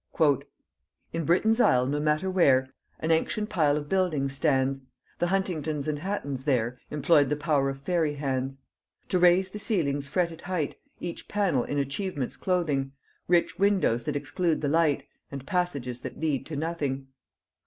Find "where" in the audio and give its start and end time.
2.27-2.73